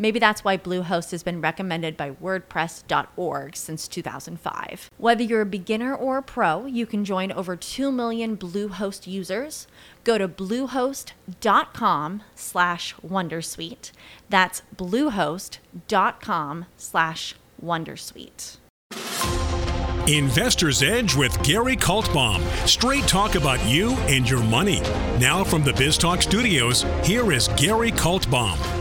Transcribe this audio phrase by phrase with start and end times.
[0.00, 4.90] Maybe that's why Bluehost has been recommended by WordPress.org since 2005.
[4.96, 9.66] Whether you're a beginner or a pro, you can join over 2 million Bluehost users.
[10.02, 13.92] Go to bluehost.com slash Wondersuite.
[14.30, 18.56] That's bluehost.com slash Wondersuite.
[20.08, 22.40] Investor's Edge with Gary Kaltbaum.
[22.66, 24.80] Straight talk about you and your money.
[25.20, 28.79] Now from the BizTalk studios, here is Gary Kaltbaum.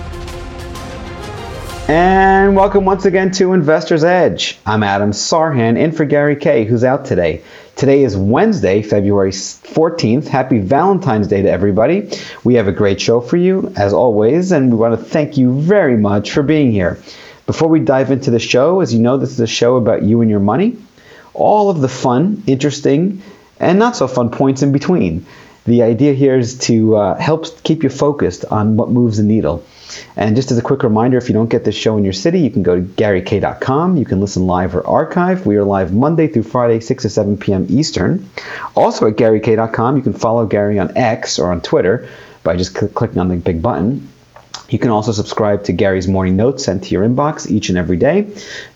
[1.89, 4.59] And welcome once again to Investor's Edge.
[4.63, 7.41] I'm Adam Sarhan in for Gary K, who's out today.
[7.75, 10.27] Today is Wednesday, February 14th.
[10.27, 12.11] Happy Valentine's Day to everybody.
[12.43, 15.59] We have a great show for you, as always, and we want to thank you
[15.59, 16.99] very much for being here.
[17.47, 20.21] Before we dive into the show, as you know, this is a show about you
[20.21, 20.77] and your money
[21.33, 23.23] all of the fun, interesting,
[23.59, 25.25] and not so fun points in between.
[25.65, 29.63] The idea here is to uh, help keep you focused on what moves the needle.
[30.15, 32.39] And just as a quick reminder, if you don't get this show in your city,
[32.39, 33.97] you can go to GaryK.com.
[33.97, 35.45] You can listen live or archive.
[35.45, 37.67] We are live Monday through Friday, 6 to 7 p.m.
[37.69, 38.29] Eastern.
[38.75, 42.07] Also at GaryK.com, you can follow Gary on X or on Twitter
[42.43, 44.09] by just cl- clicking on the big button.
[44.69, 47.97] You can also subscribe to Gary's morning notes sent to your inbox each and every
[47.97, 48.23] day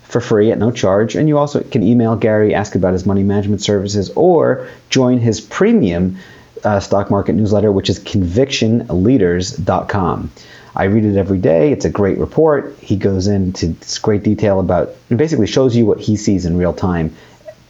[0.02, 1.14] for free at no charge.
[1.14, 5.40] And you also can email Gary, ask about his money management services, or join his
[5.40, 6.18] premium
[6.64, 10.30] uh, stock market newsletter, which is convictionleaders.com.
[10.76, 11.72] I read it every day.
[11.72, 12.76] It's a great report.
[12.80, 16.72] He goes into great detail about, and basically shows you what he sees in real
[16.72, 17.14] time.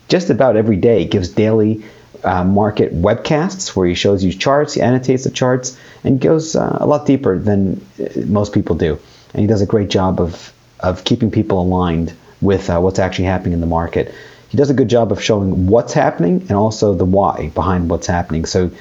[0.07, 1.83] Just about every day, he gives daily
[2.23, 6.77] uh, market webcasts where he shows you charts, he annotates the charts, and goes uh,
[6.81, 8.99] a lot deeper than uh, most people do.
[9.33, 13.25] And he does a great job of, of keeping people aligned with uh, what's actually
[13.25, 14.13] happening in the market.
[14.49, 18.07] He does a good job of showing what's happening and also the why behind what's
[18.07, 18.45] happening.
[18.45, 18.71] So,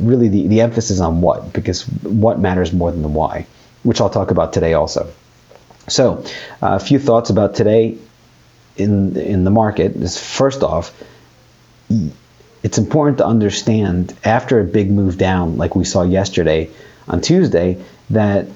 [0.00, 3.46] really, the, the emphasis on what, because what matters more than the why,
[3.82, 5.12] which I'll talk about today also.
[5.88, 6.24] So,
[6.62, 7.98] uh, a few thoughts about today
[8.76, 10.94] in in the market is first off,
[12.62, 16.70] it's important to understand after a big move down, like we saw yesterday
[17.08, 18.46] on Tuesday, that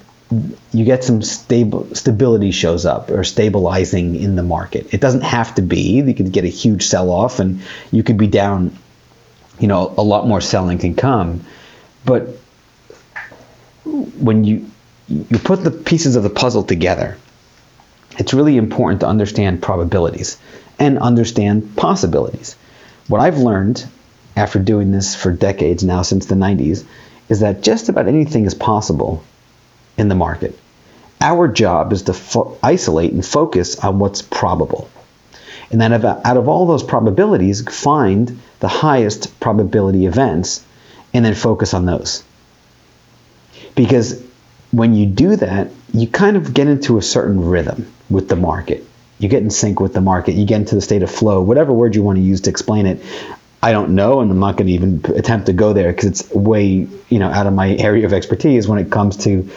[0.72, 4.92] you get some stable stability shows up or stabilizing in the market.
[4.92, 6.00] It doesn't have to be.
[6.00, 7.62] You could get a huge sell off and
[7.92, 8.76] you could be down,
[9.58, 11.44] you know, a lot more selling can come.
[12.04, 12.28] But
[13.84, 14.70] when you
[15.08, 17.16] you put the pieces of the puzzle together,
[18.18, 20.36] it's really important to understand probabilities
[20.78, 22.56] and understand possibilities.
[23.08, 23.86] What I've learned
[24.36, 26.84] after doing this for decades now since the 90s
[27.28, 29.22] is that just about anything is possible
[29.96, 30.58] in the market.
[31.20, 34.90] Our job is to fo- isolate and focus on what's probable.
[35.70, 40.64] And then, out of all those probabilities, find the highest probability events
[41.12, 42.22] and then focus on those.
[43.74, 44.22] Because
[44.70, 48.84] when you do that, you kind of get into a certain rhythm with the market.
[49.18, 50.34] You get in sync with the market.
[50.34, 52.86] You get into the state of flow, whatever word you want to use to explain
[52.86, 53.02] it.
[53.62, 56.30] I don't know, and I'm not going to even attempt to go there because it's
[56.30, 59.50] way, you know, out of my area of expertise when it comes to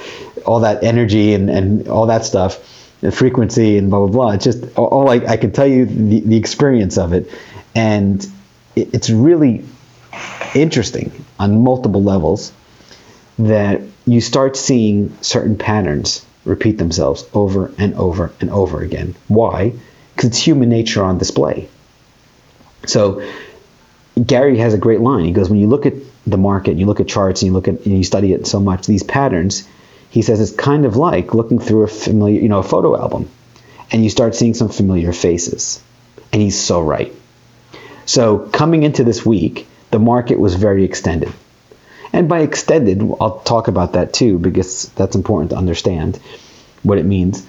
[0.46, 2.58] all that energy and, and all that stuff,
[3.02, 4.32] the frequency and blah blah blah.
[4.32, 7.32] It's just all I, I can tell you the, the experience of it,
[7.76, 8.26] and
[8.76, 9.64] it, it's really
[10.56, 12.52] interesting on multiple levels
[13.38, 19.16] that you start seeing certain patterns repeat themselves over and over and over again.
[19.28, 19.74] Why?
[20.16, 21.70] Because it's human nature on display.
[22.86, 23.22] So
[24.26, 25.26] Gary has a great line.
[25.26, 25.94] He goes, when you look at
[26.26, 28.60] the market, you look at charts, and you look at and you study it so
[28.60, 29.68] much, these patterns,
[30.10, 33.30] he says it's kind of like looking through a familiar, you know, a photo album,
[33.92, 35.82] and you start seeing some familiar faces.
[36.32, 37.14] And he's so right.
[38.06, 41.32] So coming into this week, the market was very extended.
[42.12, 46.20] And by extended, I'll talk about that too because that's important to understand
[46.82, 47.46] what it means.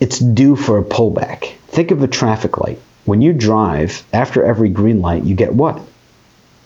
[0.00, 1.54] It's due for a pullback.
[1.68, 2.78] Think of a traffic light.
[3.06, 5.80] When you drive, after every green light, you get what?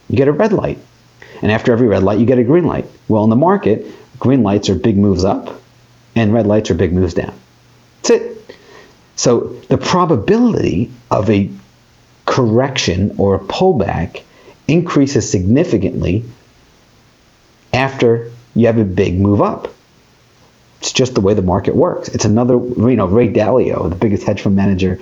[0.09, 0.79] You get a red light.
[1.43, 2.87] And after every red light, you get a green light.
[3.09, 3.87] Well, in the market,
[4.21, 5.61] Green lights are big moves up,
[6.15, 7.35] and red lights are big moves down.
[8.03, 8.57] That's it.
[9.17, 11.51] So the probability of a
[12.27, 14.23] correction or a pullback
[14.69, 16.25] increases significantly
[17.73, 19.69] after you have a big move up.
[20.81, 22.09] It's just the way the market works.
[22.09, 25.01] It's another, you know, Ray Dalio, the biggest hedge fund manager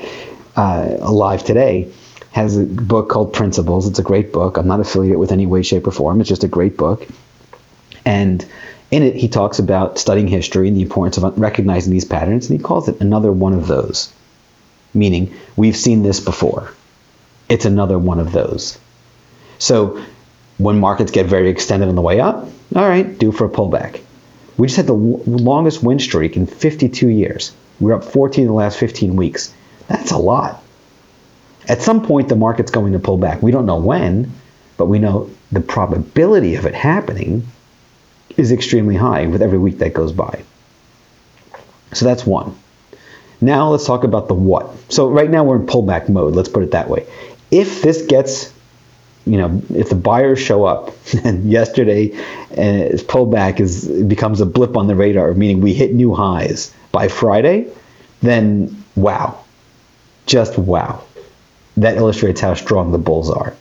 [0.56, 1.93] uh, alive today,
[2.32, 3.86] has a book called Principles.
[3.88, 4.56] It's a great book.
[4.56, 6.20] I'm not affiliated with any way, shape, or form.
[6.20, 7.06] It's just a great book.
[8.04, 8.44] And
[8.90, 12.58] in it, he talks about studying history and the importance of recognizing these patterns, and
[12.58, 14.12] he calls it another one of those.
[14.94, 16.72] Meaning, we've seen this before.
[17.48, 18.78] It's another one of those.
[19.58, 20.02] So,
[20.58, 24.00] when markets get very extended on the way up, all right, due for a pullback.
[24.56, 27.52] We just had the longest win streak in 52 years.
[27.81, 29.54] We're up 14 in the last 15 weeks.
[29.86, 30.62] That's a lot.
[31.69, 33.43] At some point, the market's going to pull back.
[33.43, 34.32] We don't know when,
[34.79, 37.47] but we know the probability of it happening
[38.37, 40.43] is extremely high with every week that goes by.
[41.93, 42.56] So that's one.
[43.41, 44.70] Now let's talk about the what.
[44.91, 47.06] So right now we're in pullback mode, let's put it that way.
[47.50, 48.53] If this gets,
[49.26, 50.94] you know, if the buyers show up
[51.25, 52.12] and yesterday
[52.53, 57.09] uh, pullback is becomes a blip on the radar, meaning we hit new highs by
[57.09, 57.70] Friday,
[58.23, 59.44] then wow.
[60.26, 61.05] Just wow
[61.82, 63.54] that illustrates how strong the Bulls are.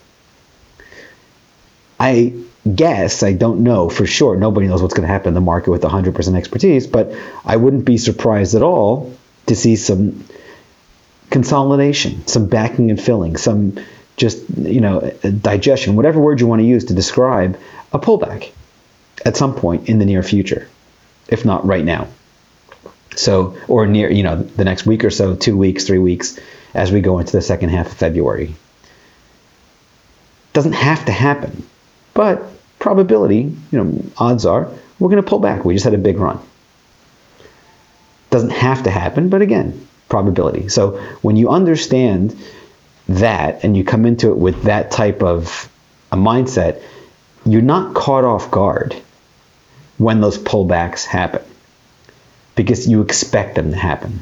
[1.99, 2.33] I
[2.75, 5.71] guess, I don't know for sure, nobody knows what's going to happen in the market
[5.71, 7.13] with 100% expertise, but
[7.45, 9.15] I wouldn't be surprised at all
[9.47, 10.25] to see some
[11.29, 13.79] consolidation, some backing and filling, some
[14.15, 15.11] just, you know,
[15.41, 17.59] digestion, whatever word you want to use to describe
[17.93, 18.51] a pullback
[19.25, 20.67] at some point in the near future,
[21.27, 22.07] if not right now.
[23.15, 26.39] So, or near, you know, the next week or so, two weeks, three weeks,
[26.77, 28.55] as we go into the second half of February.
[30.53, 31.67] Doesn't have to happen,
[32.13, 32.43] but
[32.79, 35.65] probability, you know, odds are we're going to pull back.
[35.65, 36.39] We just had a big run.
[38.29, 40.69] Doesn't have to happen, but again, probability.
[40.69, 42.35] So when you understand
[43.09, 45.69] that and you come into it with that type of
[46.11, 46.81] a mindset,
[47.45, 48.95] you're not caught off guard
[49.97, 51.43] when those pullbacks happen
[52.55, 54.21] because you expect them to happen.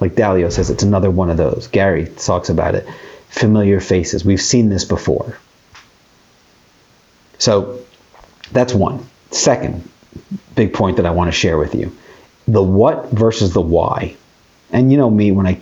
[0.00, 1.68] Like Dalio says, it's another one of those.
[1.68, 2.88] Gary talks about it.
[3.28, 4.24] Familiar faces.
[4.24, 5.38] We've seen this before.
[7.38, 7.80] So
[8.50, 9.06] that's one.
[9.30, 9.88] Second
[10.54, 11.96] big point that I want to share with you
[12.46, 14.16] the what versus the why.
[14.70, 15.60] And you know me, when I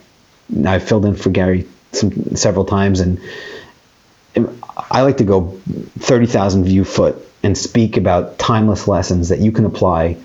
[0.67, 3.21] I filled in for Gary some, several times, and
[4.91, 5.61] I like to go
[5.99, 10.17] 30,000 view foot and speak about timeless lessons that you can apply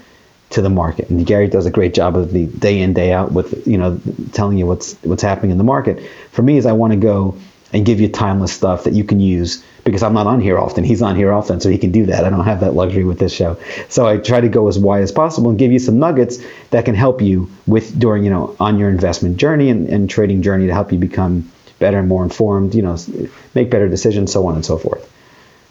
[0.56, 1.10] to the market.
[1.10, 4.00] And Gary does a great job of the day in day out with you know
[4.32, 6.02] telling you what's what's happening in the market.
[6.32, 7.38] For me, is I want to go
[7.74, 10.86] and give you timeless stuff that you can use because I'm not on here often.
[10.86, 12.24] He's on here often, so he can do that.
[12.24, 13.58] I don't have that luxury with this show.
[13.90, 16.38] So I try to go as wide as possible and give you some nuggets
[16.70, 20.42] that can help you with during, you know, on your investment journey and, and trading
[20.42, 22.98] journey to help you become better and more informed, you know,
[23.54, 25.12] make better decisions, so on and so forth.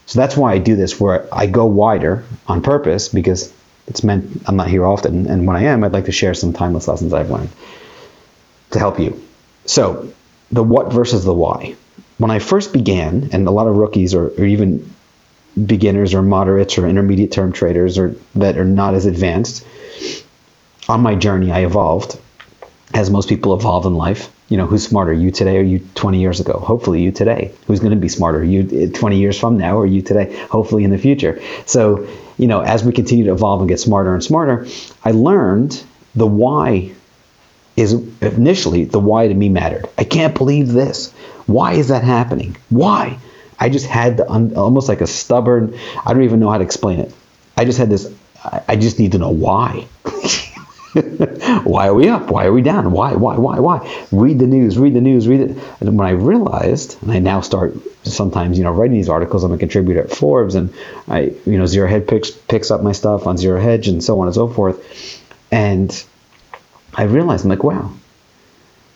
[0.07, 3.51] So that's why I do this where I go wider on purpose because
[3.87, 6.53] it's meant I'm not here often, and when I am, I'd like to share some
[6.53, 7.51] timeless lessons I've learned
[8.71, 9.23] to help you.
[9.67, 10.13] So,
[10.51, 11.75] the what versus the why.
[12.19, 14.91] When I first began, and a lot of rookies or, or even
[15.67, 19.67] beginners or moderates or intermediate term traders or that are not as advanced,
[20.89, 22.19] on my journey, I evolved,
[22.93, 24.31] as most people evolve in life.
[24.49, 26.53] You know, who's smarter, you today or you 20 years ago?
[26.59, 27.53] Hopefully, you today.
[27.67, 30.37] Who's going to be smarter, you eh, 20 years from now or you today?
[30.51, 31.41] Hopefully, in the future.
[31.67, 34.67] So, you know, as we continue to evolve and get smarter and smarter,
[35.05, 35.83] I learned
[36.15, 36.93] the why
[37.77, 39.87] is initially the why to me mattered.
[39.99, 41.13] I can't believe this.
[41.47, 42.57] Why is that happening?
[42.71, 43.19] Why?
[43.59, 47.01] I just had the, almost like a stubborn, I don't even know how to explain
[47.01, 47.13] it.
[47.57, 48.13] I just had this,
[48.69, 49.87] I just need to know why.
[51.65, 52.31] why are we up?
[52.31, 52.93] Why are we down?
[52.93, 54.07] Why, why, why, why?
[54.13, 55.59] Read the news, read the news, read it.
[55.81, 57.75] And when I realized, and I now start
[58.05, 60.73] sometimes, you know, writing these articles, I'm a contributor at Forbes, and
[61.09, 64.21] I, you know, Zero Hedge picks, picks up my stuff on Zero Hedge and so
[64.21, 64.81] on and so forth.
[65.51, 66.05] And
[66.95, 67.93] I realized, I'm like, wow,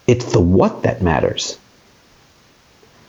[0.07, 1.59] it's the what that matters.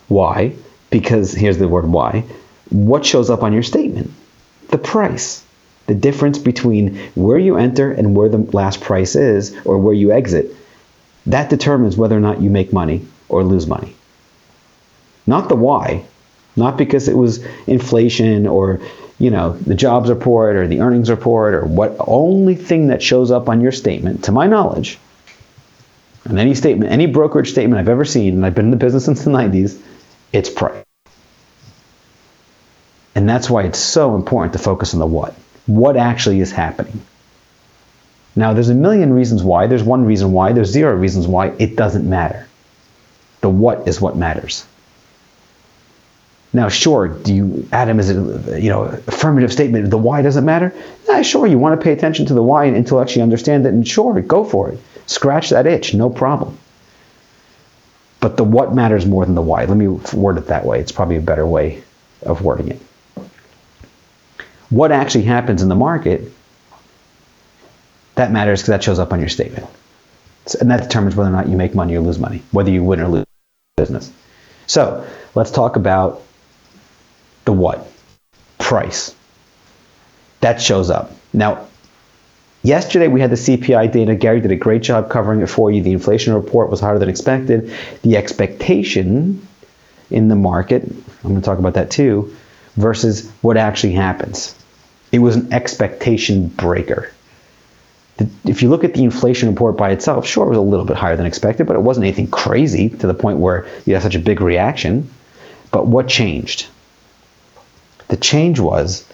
[0.07, 0.55] Why?
[0.89, 2.25] Because here's the word why.
[2.69, 4.11] What shows up on your statement?
[4.69, 5.43] The price
[5.89, 10.13] the difference between where you enter and where the last price is or where you
[10.13, 10.55] exit,
[11.25, 13.93] that determines whether or not you make money or lose money.
[15.27, 16.05] Not the why,
[16.55, 18.79] not because it was inflation or
[19.17, 21.97] you know the jobs report or the earnings report or what.
[21.99, 24.97] Only thing that shows up on your statement to my knowledge
[26.25, 29.05] and any statement any brokerage statement i've ever seen and i've been in the business
[29.05, 29.81] since the 90s
[30.31, 30.85] it's price.
[33.15, 35.33] And that's why it's so important to focus on the what
[35.69, 36.99] what actually is happening.
[38.35, 39.67] Now, there's a million reasons why.
[39.67, 40.51] There's one reason why.
[40.53, 41.47] There's zero reasons why.
[41.59, 42.47] It doesn't matter.
[43.41, 44.65] The what is what matters.
[46.51, 50.73] Now, sure, do you, Adam, is it, you know, affirmative statement, the why doesn't matter?
[51.07, 53.87] Nah, sure, you want to pay attention to the why and intellectually understand it, and
[53.87, 54.79] sure, go for it.
[55.05, 56.57] Scratch that itch, no problem.
[58.19, 59.65] But the what matters more than the why.
[59.65, 60.79] Let me word it that way.
[60.79, 61.83] It's probably a better way
[62.23, 62.81] of wording it.
[64.69, 66.31] What actually happens in the market,
[68.15, 69.65] that matters because that shows up on your statement.
[70.59, 72.99] And that determines whether or not you make money or lose money, whether you win
[72.99, 73.25] or lose
[73.77, 74.11] business.
[74.67, 76.21] So let's talk about
[77.45, 77.87] the what?
[78.57, 79.15] Price.
[80.41, 81.11] That shows up.
[81.33, 81.67] Now,
[82.63, 84.15] yesterday we had the CPI data.
[84.15, 85.81] Gary did a great job covering it for you.
[85.81, 87.73] The inflation report was higher than expected.
[88.03, 89.47] The expectation
[90.11, 92.35] in the market, I'm going to talk about that too,
[92.79, 94.55] versus what actually happens.
[95.11, 97.11] It was an expectation breaker.
[98.45, 100.97] If you look at the inflation report by itself, sure, it was a little bit
[100.97, 104.15] higher than expected, but it wasn't anything crazy to the point where you have such
[104.15, 105.09] a big reaction.
[105.71, 106.67] But what changed?
[108.09, 109.05] The change was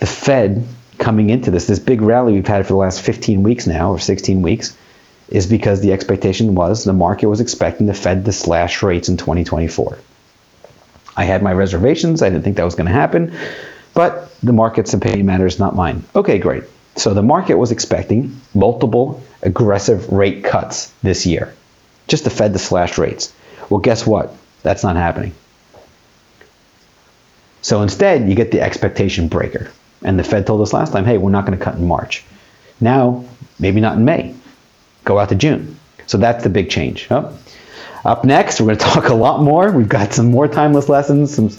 [0.00, 0.66] the Fed
[0.98, 3.98] coming into this, this big rally we've had for the last 15 weeks now, or
[3.98, 4.76] 16 weeks,
[5.28, 9.16] is because the expectation was the market was expecting the Fed to slash rates in
[9.16, 9.98] 2024.
[11.16, 12.22] I had my reservations.
[12.22, 13.36] I didn't think that was going to happen,
[13.94, 16.04] but the market's opinion matters, not mine.
[16.14, 16.64] Okay, great.
[16.96, 21.54] So the market was expecting multiple aggressive rate cuts this year,
[22.08, 23.32] just the Fed to slash rates.
[23.68, 24.34] Well, guess what?
[24.62, 25.34] That's not happening.
[27.62, 29.70] So instead, you get the expectation breaker.
[30.02, 32.24] And the Fed told us last time, hey, we're not going to cut in March.
[32.80, 33.24] Now,
[33.58, 34.34] maybe not in May.
[35.04, 35.78] Go out to June.
[36.06, 37.06] So that's the big change.
[37.10, 37.36] Oh.
[38.04, 39.70] Up next, we're going to talk a lot more.
[39.70, 41.50] We've got some more timeless lessons, some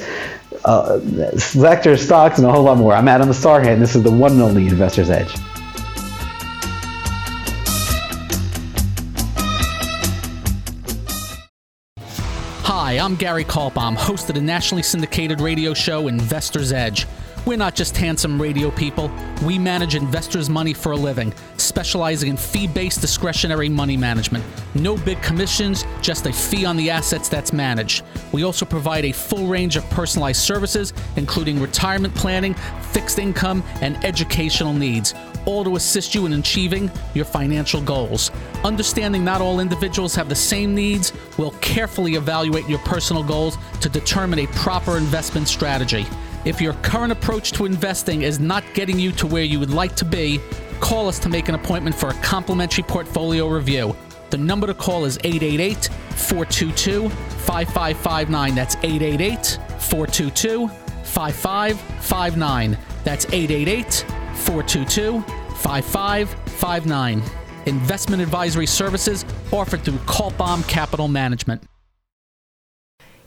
[0.63, 0.99] uh,
[1.37, 2.93] stocks, and a whole lot more.
[2.93, 3.79] I'm Adam Sarhan.
[3.79, 5.33] This is the one and only Investor's Edge.
[12.63, 17.07] Hi, I'm Gary Kaltbaum, host of the nationally syndicated radio show Investor's Edge.
[17.45, 19.11] We're not just handsome radio people.
[19.43, 24.43] We manage investors' money for a living, specializing in fee based discretionary money management.
[24.73, 28.03] No big commissions, just a fee on the assets that's managed.
[28.31, 32.55] We also provide a full range of personalized services, including retirement planning,
[32.91, 35.13] fixed income, and educational needs,
[35.45, 38.31] all to assist you in achieving your financial goals.
[38.63, 43.87] Understanding not all individuals have the same needs, we'll carefully evaluate your personal goals to
[43.87, 46.07] determine a proper investment strategy.
[46.45, 49.95] If your current approach to investing is not getting you to where you would like
[49.95, 50.39] to be,
[50.79, 53.95] call us to make an appointment for a complimentary portfolio review.
[54.29, 58.55] The number to call is 888 422 5559.
[58.55, 60.67] That's 888 422
[61.03, 62.77] 5559.
[63.03, 65.21] That's 888 422
[65.55, 67.23] 5559.
[67.65, 71.63] Investment advisory services offered through Kaltbaum Capital Management.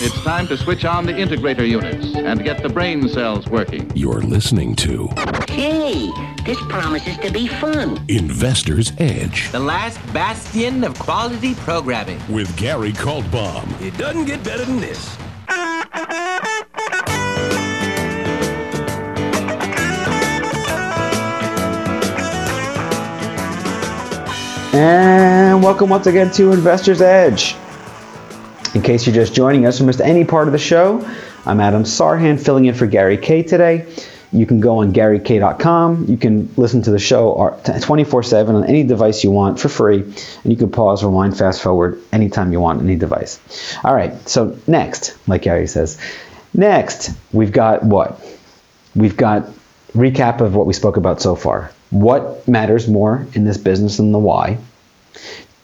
[0.00, 3.90] It's time to switch on the integrator units and get the brain cells working.
[3.96, 5.08] You're listening to
[5.48, 6.10] Hey,
[6.44, 8.00] this promises to be fun.
[8.08, 12.20] Investor's Edge The last bastion of quality programming.
[12.28, 13.80] with Gary Kaltbaum.
[13.80, 15.16] It doesn't get better than this.
[24.72, 27.56] And welcome once again to Investor's Edge.
[28.78, 31.04] In case you're just joining us or missed any part of the show,
[31.44, 33.92] I'm Adam Sarhan filling in for Gary K today.
[34.30, 36.04] You can go on GaryK.com.
[36.06, 40.02] You can listen to the show 24 7 on any device you want for free.
[40.02, 43.40] And you can pause, rewind, fast forward anytime you want, any device.
[43.82, 45.98] All right, so next, like Gary says,
[46.54, 48.24] next, we've got what?
[48.94, 49.50] We've got
[49.92, 51.72] recap of what we spoke about so far.
[51.90, 54.58] What matters more in this business than the why?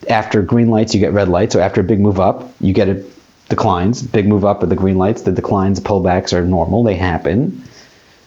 [0.08, 1.52] After green lights, you get red lights.
[1.52, 3.10] So after a big move up, you get it
[3.48, 4.02] declines.
[4.02, 5.22] Big move up at the green lights.
[5.22, 6.82] The declines, pullbacks are normal.
[6.82, 7.64] They happen.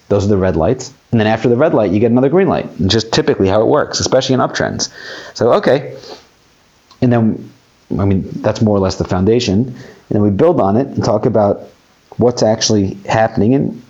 [0.10, 0.94] Those are the red lights.
[1.12, 2.70] And then after the red light, you get another green light.
[2.88, 4.92] Just typically how it works, especially in uptrends.
[5.34, 5.98] So okay.
[7.02, 7.52] And then,
[7.98, 9.68] I mean, that's more or less the foundation.
[9.68, 9.76] And
[10.10, 11.64] then we build on it and talk about
[12.18, 13.54] what's actually happening.
[13.54, 13.82] And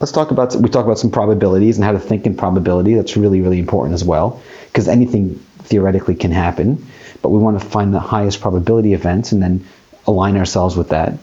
[0.00, 2.94] let's talk about we talk about some probabilities and how to think in probability.
[2.94, 6.86] That's really really important as well because anything theoretically can happen,
[7.22, 9.66] but we want to find the highest probability events and then
[10.06, 11.18] align ourselves with that.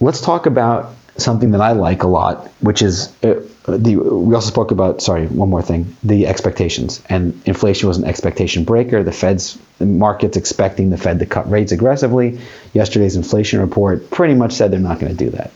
[0.00, 3.96] Let's talk about something that I like a lot, which is uh, the.
[3.96, 5.00] We also spoke about.
[5.00, 7.02] Sorry, one more thing: the expectations.
[7.08, 9.02] And inflation was an expectation breaker.
[9.02, 12.40] The Fed's the market's expecting the Fed to cut rates aggressively.
[12.74, 15.50] Yesterday's inflation report pretty much said they're not going to do that.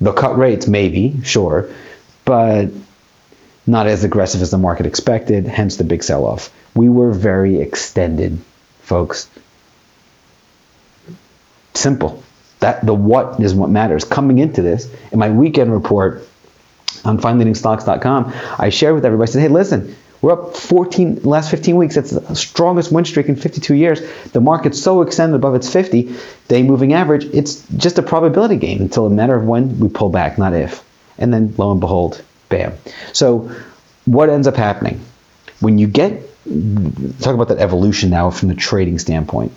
[0.00, 1.70] They'll cut rates, maybe, sure,
[2.24, 2.70] but
[3.66, 6.52] not as aggressive as the market expected, hence the big sell off.
[6.74, 8.38] We were very extended,
[8.80, 9.28] folks.
[11.74, 12.22] Simple.
[12.60, 14.04] That the what is what matters.
[14.04, 16.26] Coming into this, in my weekend report
[17.04, 21.76] on findleadingstocks.com, I shared with everybody, I said, hey, listen, we're up 14 last 15
[21.76, 21.96] weeks.
[21.96, 24.00] That's the strongest win streak in 52 years.
[24.30, 26.14] The market's so extended above its 50
[26.46, 27.24] day moving average.
[27.24, 30.84] It's just a probability game until a matter of when we pull back, not if.
[31.18, 32.22] And then lo and behold,
[32.52, 32.74] bam.
[33.12, 33.50] So
[34.04, 35.00] what ends up happening
[35.60, 39.52] when you get talk about that evolution now from the trading standpoint.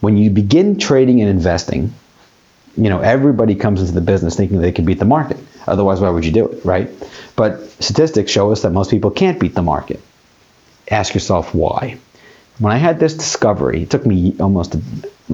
[0.00, 1.94] When you begin trading and investing,
[2.76, 5.38] you know everybody comes into the business thinking they can beat the market.
[5.66, 6.90] Otherwise, why would you do it, right?
[7.36, 10.00] But statistics show us that most people can't beat the market.
[10.90, 11.98] Ask yourself why.
[12.58, 14.82] When I had this discovery, it took me almost, a,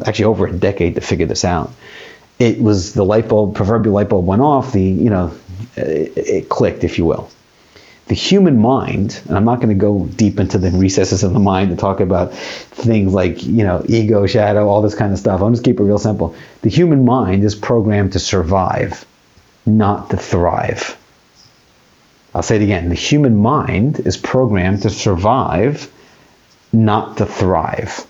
[0.07, 1.73] actually over a decade to figure this out.
[2.39, 4.73] It was the light bulb, proverbial light bulb went off.
[4.73, 5.35] The you know,
[5.77, 7.31] it, it clicked, if you will.
[8.07, 11.39] The human mind, and I'm not going to go deep into the recesses of the
[11.39, 15.41] mind to talk about things like you know ego, shadow, all this kind of stuff.
[15.41, 16.35] I'm just keep it real simple.
[16.63, 19.07] The human mind is programmed to survive,
[19.65, 20.97] not to thrive.
[22.35, 22.89] I'll say it again.
[22.89, 25.91] The human mind is programmed to survive,
[26.73, 28.07] not to thrive.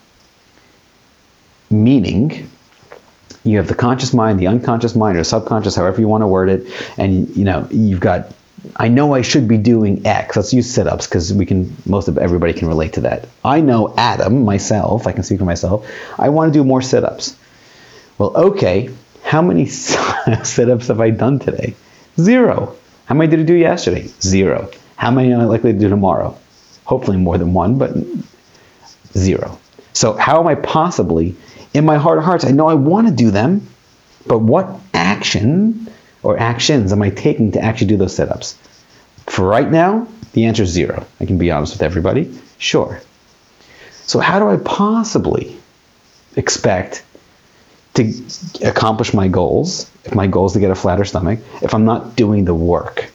[1.70, 2.49] Meaning,
[3.44, 6.48] you have the conscious mind, the unconscious mind, or subconscious, however you want to word
[6.48, 6.66] it,
[6.98, 8.32] and you know you've got.
[8.76, 10.36] I know I should be doing X.
[10.36, 11.74] Let's use sit-ups because we can.
[11.86, 13.26] Most of everybody can relate to that.
[13.44, 15.06] I know Adam, myself.
[15.06, 15.90] I can speak for myself.
[16.18, 17.36] I want to do more sit-ups.
[18.18, 18.90] Well, okay.
[19.22, 21.74] How many sit-ups have I done today?
[22.18, 22.76] Zero.
[23.06, 24.08] How many did I do yesterday?
[24.20, 24.70] Zero.
[24.96, 26.36] How many am I likely to do tomorrow?
[26.84, 27.92] Hopefully more than one, but
[29.16, 29.58] zero.
[29.92, 31.34] So how am I possibly,
[31.72, 33.66] in my heart of hearts, I know I want to do them,
[34.26, 35.88] but what action
[36.22, 38.58] or actions am I taking to actually do those sit-ups?
[39.26, 41.06] For right now, the answer is zero.
[41.20, 42.38] I can be honest with everybody.
[42.58, 43.00] Sure.
[43.90, 45.56] So how do I possibly
[46.36, 47.04] expect
[47.94, 48.12] to
[48.64, 52.16] accomplish my goals, if my goal is to get a flatter stomach, if I'm not
[52.16, 53.10] doing the work,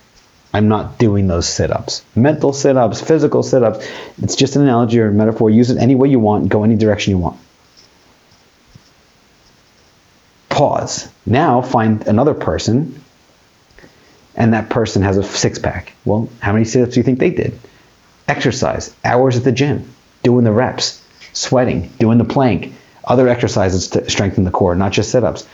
[0.54, 2.04] I'm not doing those sit ups.
[2.16, 3.86] Mental sit ups, physical sit ups.
[4.22, 5.50] It's just an analogy or a metaphor.
[5.50, 7.38] Use it any way you want, go any direction you want.
[10.56, 11.10] Pause.
[11.26, 13.04] Now find another person,
[14.38, 15.92] and that person has a six pack.
[16.06, 17.60] Well, how many sit ups do you think they did?
[18.30, 22.72] Exercise, hours at the gym, doing the reps, sweating, doing the plank,
[23.04, 25.46] other exercises to strengthen the core, not just sit ups.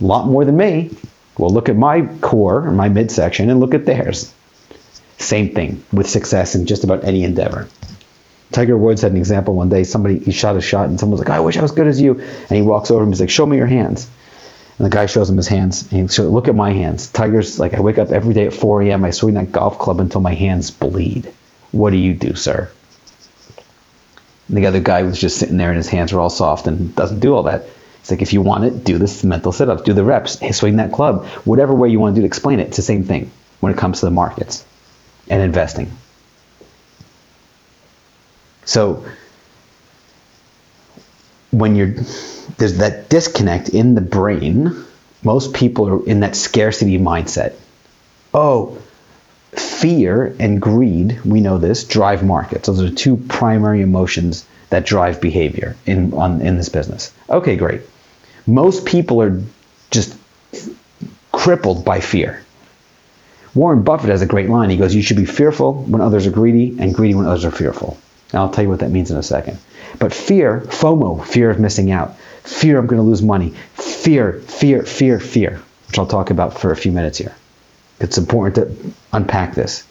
[0.00, 0.90] a lot more than me.
[1.38, 4.34] Well, look at my core or my midsection and look at theirs.
[5.18, 7.68] Same thing with success in just about any endeavor.
[8.50, 9.84] Tiger Woods had an example one day.
[9.84, 12.00] Somebody he shot a shot and someone was like, "I wish I was good as
[12.00, 14.08] you." And he walks over and he's like, "Show me your hands."
[14.78, 15.82] And the guy shows him his hands.
[15.90, 18.52] And he says, "Look at my hands." Tiger's like, "I wake up every day at
[18.52, 19.04] 4 a.m.
[19.04, 21.32] I swing that golf club until my hands bleed."
[21.72, 22.70] What do you do, sir?
[24.48, 26.94] And the other guy was just sitting there and his hands were all soft and
[26.94, 27.66] doesn't do all that.
[28.00, 30.92] It's like if you want it, do this mental sit-ups, do the reps, swing that
[30.92, 32.68] club, whatever way you want to do to explain it.
[32.68, 34.64] It's the same thing when it comes to the markets
[35.28, 35.92] and investing.
[38.64, 39.04] So
[41.50, 41.94] when you're
[42.58, 44.84] there's that disconnect in the brain,
[45.22, 47.54] most people are in that scarcity mindset.
[48.34, 48.78] Oh,
[49.52, 52.66] fear and greed, we know this, drive markets.
[52.66, 57.12] Those are two primary emotions that drive behavior in on in this business.
[57.30, 57.82] Okay, great.
[58.46, 59.42] Most people are
[59.90, 60.14] just
[61.32, 62.44] crippled by fear.
[63.54, 64.70] Warren Buffett has a great line.
[64.70, 67.50] He goes, "You should be fearful when others are greedy and greedy when others are
[67.50, 67.96] fearful."
[68.32, 69.58] And I'll tell you what that means in a second.
[69.98, 74.82] But fear, FOMO, fear of missing out, fear I'm going to lose money, fear, fear,
[74.82, 77.34] fear, fear, which I'll talk about for a few minutes here.
[78.00, 79.84] It's important to unpack this.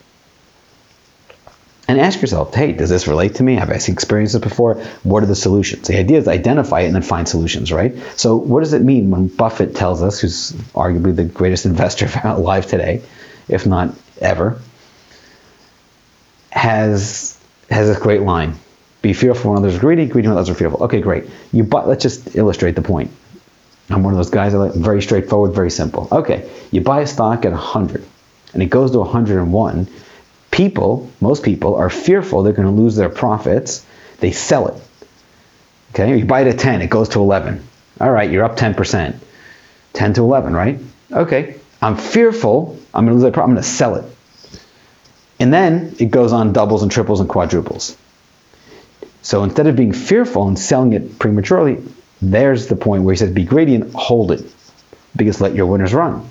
[1.89, 3.55] And ask yourself, hey, does this relate to me?
[3.55, 4.75] Have I experienced this before?
[5.03, 5.87] What are the solutions?
[5.87, 7.95] The idea is identify it and then find solutions, right?
[8.17, 12.67] So, what does it mean when Buffett tells us, who's arguably the greatest investor alive
[12.67, 13.03] today,
[13.47, 14.59] if not ever,
[16.49, 17.36] has
[17.69, 18.55] has this great line:
[19.01, 21.25] "Be fearful when others are greedy, greedy when others are fearful." Okay, great.
[21.51, 21.85] You buy.
[21.85, 23.11] Let's just illustrate the point.
[23.89, 24.51] I'm one of those guys.
[24.53, 26.07] that like very straightforward, very simple.
[26.11, 28.03] Okay, you buy a stock at 100,
[28.53, 29.87] and it goes to 101.
[30.51, 33.85] People, most people, are fearful they're going to lose their profits.
[34.19, 34.81] They sell it.
[35.91, 37.63] Okay, you buy it at 10, it goes to 11.
[38.01, 39.15] All right, you're up 10%.
[39.93, 40.79] 10 to 11, right?
[41.11, 43.49] Okay, I'm fearful I'm going to lose that profit.
[43.49, 44.05] I'm going to sell it.
[45.39, 47.95] And then it goes on doubles and triples and quadruples.
[49.21, 51.83] So instead of being fearful and selling it prematurely,
[52.21, 53.45] there's the point where he says be
[53.75, 54.43] and hold it
[55.15, 56.27] because let your winners run.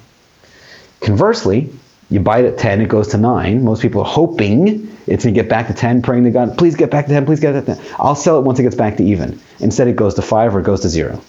[1.01, 1.71] Conversely,
[2.09, 3.63] you buy it at 10, it goes to 9.
[3.65, 6.75] Most people are hoping it's going to get back to 10, praying to God, please
[6.75, 7.95] get back to 10, please get back to 10.
[7.99, 9.41] I'll sell it once it gets back to even.
[9.61, 11.21] Instead, it goes to 5 or it goes to 0.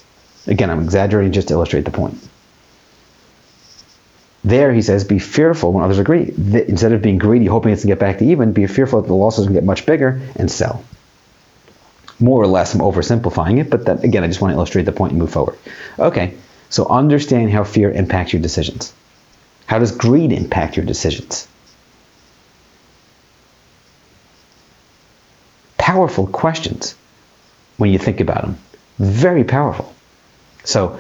[0.48, 2.18] Again, I'm exaggerating just to illustrate the point.
[4.48, 6.32] There, he says, be fearful when others are greedy.
[6.70, 9.14] Instead of being greedy, hoping it's to get back to even, be fearful that the
[9.14, 10.86] losses can get much bigger and sell.
[12.20, 14.94] More or less, I'm oversimplifying it, but that, again, I just want to illustrate the
[14.94, 15.58] point and move forward.
[16.00, 16.36] Okay,
[16.70, 18.94] so understand how fear impacts your decisions.
[19.66, 21.46] How does greed impact your decisions?
[25.78, 26.96] Powerful questions
[27.76, 28.58] when you think about them.
[28.98, 29.94] Very powerful.
[30.64, 31.00] So,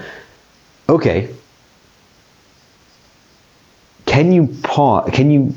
[0.89, 1.29] okay,
[4.07, 5.53] can you pause, can you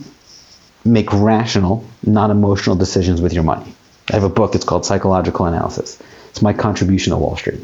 [0.84, 3.72] make rational, not emotional decisions with your money?
[4.10, 5.98] I have a book, it's called Psychological Analysis.
[6.30, 7.60] It's my contribution to Wall Street.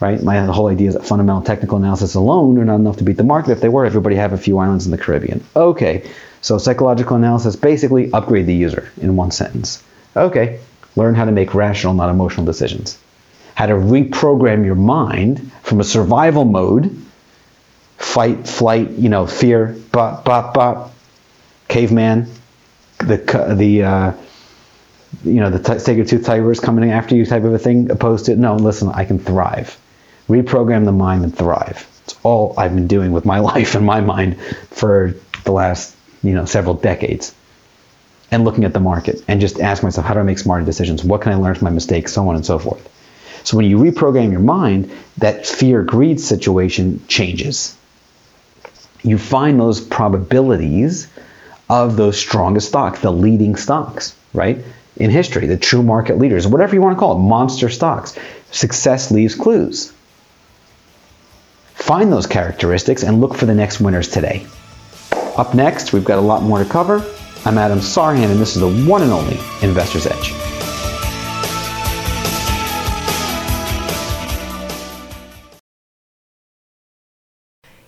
[0.00, 0.22] Right?
[0.22, 3.24] My whole idea is that fundamental technical analysis alone are not enough to beat the
[3.24, 3.52] market.
[3.52, 5.42] If they were, everybody have a few islands in the Caribbean.
[5.54, 6.10] Okay,
[6.42, 9.82] so psychological analysis basically upgrade the user in one sentence.
[10.14, 10.60] Okay,
[10.96, 12.98] learn how to make rational, not emotional decisions.
[13.54, 17.05] How to reprogram your mind from a survival mode
[17.98, 20.94] fight, flight, you know, fear, bop, bop, bop,
[21.68, 22.28] caveman,
[22.98, 24.12] the the uh,
[25.24, 28.26] you know the t- saber-tooth tiger is coming after you type of a thing, opposed
[28.26, 29.78] to no, listen, I can thrive,
[30.28, 31.86] reprogram the mind and thrive.
[32.04, 36.34] It's all I've been doing with my life and my mind for the last you
[36.34, 37.34] know several decades.
[38.28, 41.04] And looking at the market and just ask myself, how do I make smarter decisions?
[41.04, 42.12] What can I learn from my mistakes?
[42.12, 42.92] So on and so forth.
[43.44, 47.76] So when you reprogram your mind, that fear greed situation changes
[49.06, 51.08] you find those probabilities
[51.68, 54.58] of those strongest stocks, the leading stocks, right?
[54.96, 58.18] In history, the true market leaders, whatever you want to call it, monster stocks.
[58.50, 59.92] Success leaves clues.
[61.74, 64.46] Find those characteristics and look for the next winners today.
[65.36, 67.04] Up next, we've got a lot more to cover.
[67.44, 70.45] I'm Adam Sarhan, and this is the one and only Investor's Edge.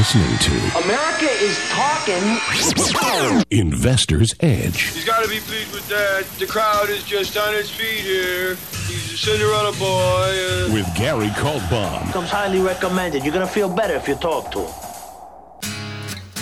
[0.00, 3.44] Listening to America is talking.
[3.50, 4.80] Investor's Edge.
[4.94, 6.24] He's got to be pleased with that.
[6.38, 8.54] The crowd is just on its feet here.
[8.86, 9.90] He's a Cinderella boy.
[9.90, 10.72] Uh...
[10.72, 12.10] With Gary Kaltbaum.
[12.14, 13.24] Comes highly recommended.
[13.24, 14.72] You're going to feel better if you talk to him.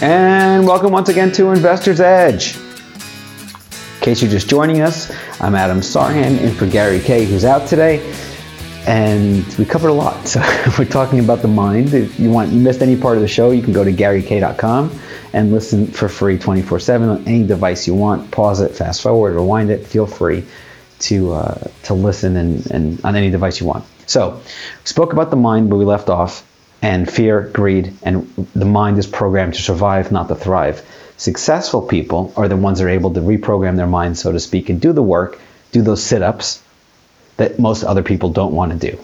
[0.03, 2.57] And welcome once again to Investor's Edge.
[2.57, 7.67] In case you're just joining us, I'm Adam Sarhan in for Gary K, who's out
[7.67, 8.09] today.
[8.89, 10.27] And we covered a lot.
[10.27, 10.41] So
[10.79, 11.93] we're talking about the mind.
[11.93, 14.99] If you want you missed any part of the show, you can go to GaryK.com
[15.35, 18.31] and listen for free 24/7 on any device you want.
[18.31, 19.87] Pause it, fast forward, rewind it.
[19.87, 20.47] Feel free
[21.01, 23.85] to uh, to listen and, and on any device you want.
[24.07, 24.41] So
[24.85, 26.43] spoke about the mind where we left off,
[26.81, 30.83] and fear, greed, and the mind is programmed to survive, not to thrive.
[31.19, 34.71] Successful people are the ones that are able to reprogram their mind, so to speak,
[34.71, 35.39] and do the work,
[35.73, 36.63] do those sit-ups
[37.39, 38.99] that most other people don't want to do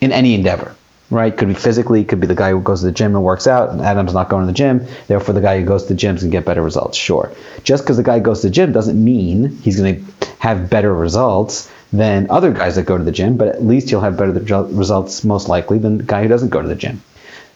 [0.00, 0.74] in any endeavor,
[1.10, 1.36] right?
[1.36, 3.70] Could be physically, could be the guy who goes to the gym and works out,
[3.70, 6.16] and Adam's not going to the gym, therefore the guy who goes to the gym
[6.16, 6.96] can get better results.
[6.96, 7.30] Sure.
[7.62, 10.92] Just because the guy goes to the gym doesn't mean he's going to have better
[10.94, 14.32] results than other guys that go to the gym, but at least he'll have better
[14.32, 17.02] results most likely than the guy who doesn't go to the gym.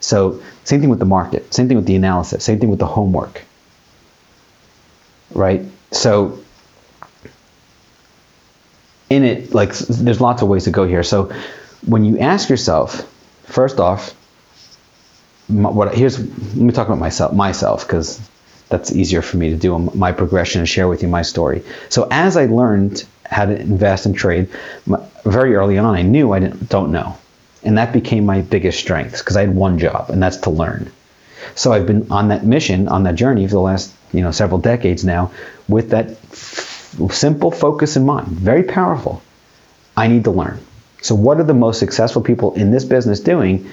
[0.00, 2.86] So, same thing with the market, same thing with the analysis, same thing with the
[2.86, 3.42] homework,
[5.34, 5.62] right?
[5.90, 6.39] So,
[9.10, 11.02] in it, like there's lots of ways to go here.
[11.02, 11.32] So
[11.84, 13.02] when you ask yourself,
[13.44, 14.14] first off,
[15.48, 18.20] what here's let me talk about myself myself because
[18.68, 21.64] that's easier for me to do um, my progression and share with you my story.
[21.88, 24.48] So as I learned how to invest and trade,
[25.24, 27.18] very early on I knew I didn't don't know,
[27.64, 30.92] and that became my biggest strength because I had one job and that's to learn.
[31.56, 34.60] So I've been on that mission, on that journey for the last you know several
[34.60, 35.32] decades now,
[35.68, 36.10] with that
[37.10, 39.22] simple focus in mind, very powerful.
[39.96, 40.60] I need to learn.
[41.02, 43.70] So, what are the most successful people in this business doing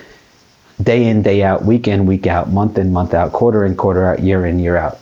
[0.81, 4.05] day in, day out, week in, week out, month in, month out, quarter in, quarter
[4.05, 4.99] out, year in, year out?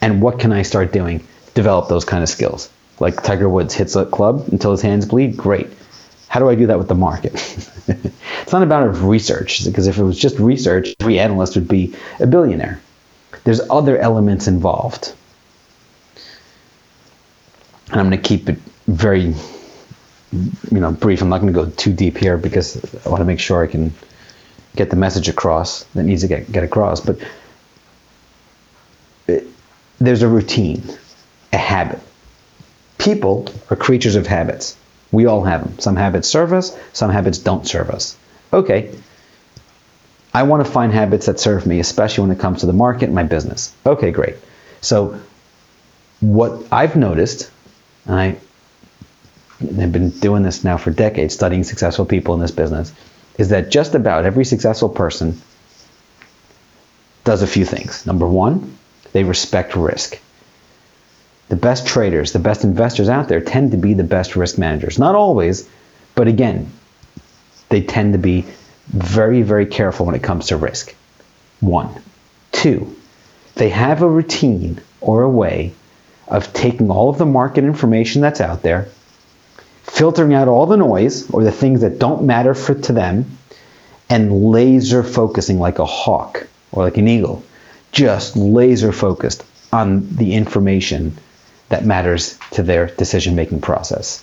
[0.00, 1.26] And what can I start doing?
[1.54, 2.70] Develop those kind of skills.
[2.98, 5.36] Like Tiger Woods hits a club until his hands bleed.
[5.36, 5.68] Great.
[6.28, 7.34] How do I do that with the market?
[7.86, 12.26] it's not about research, because if it was just research, every analyst would be a
[12.26, 12.80] billionaire.
[13.44, 15.14] There's other elements involved
[17.92, 19.34] and I'm going to keep it very,
[20.32, 21.20] you know, brief.
[21.20, 23.66] I'm not going to go too deep here because I want to make sure I
[23.66, 23.92] can
[24.74, 27.00] get the message across that needs to get get across.
[27.00, 27.18] But
[29.28, 29.46] it,
[29.98, 30.82] there's a routine,
[31.52, 32.00] a habit.
[32.96, 34.76] People are creatures of habits.
[35.10, 35.78] We all have them.
[35.78, 38.16] Some habits serve us, some habits don't serve us.
[38.52, 38.94] Okay.
[40.34, 43.04] I want to find habits that serve me, especially when it comes to the market
[43.06, 43.74] and my business.
[43.84, 44.36] Okay, great.
[44.80, 45.20] So,
[46.20, 47.50] what I've noticed
[48.06, 48.36] I
[49.60, 52.92] have been doing this now for decades, studying successful people in this business,
[53.38, 55.40] is that just about every successful person
[57.24, 58.04] does a few things.
[58.04, 58.76] Number one,
[59.12, 60.20] they respect risk.
[61.48, 64.98] The best traders, the best investors out there tend to be the best risk managers.
[64.98, 65.68] Not always,
[66.14, 66.70] But again,
[67.68, 68.44] they tend to be
[68.88, 70.94] very, very careful when it comes to risk.
[71.60, 72.02] One.
[72.50, 72.96] Two,
[73.54, 75.72] they have a routine or a way
[76.28, 78.88] of taking all of the market information that's out there,
[79.82, 83.38] filtering out all the noise or the things that don't matter for, to them,
[84.08, 87.42] and laser focusing like a hawk or like an eagle,
[87.92, 91.16] just laser focused on the information
[91.68, 94.22] that matters to their decision making process.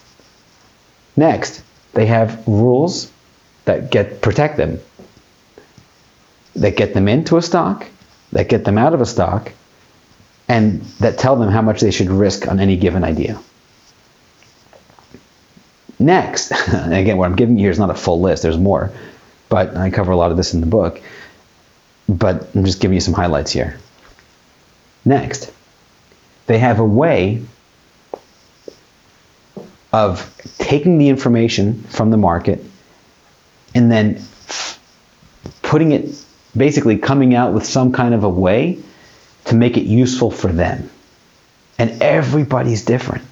[1.15, 3.11] Next, they have rules
[3.65, 4.79] that get protect them,
[6.55, 7.87] that get them into a stock,
[8.31, 9.51] that get them out of a stock,
[10.49, 13.39] and that tell them how much they should risk on any given idea.
[15.99, 18.91] Next, again, what I'm giving you here is not a full list, there's more,
[19.47, 21.01] but I cover a lot of this in the book.
[22.07, 23.77] But I'm just giving you some highlights here.
[25.05, 25.53] Next,
[26.47, 27.43] they have a way
[29.93, 32.63] of taking the information from the market
[33.75, 34.21] and then
[35.61, 36.09] putting it
[36.57, 38.79] basically coming out with some kind of a way
[39.45, 40.89] to make it useful for them.
[41.77, 43.23] And everybody's different.